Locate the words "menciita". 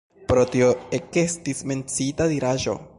1.73-2.31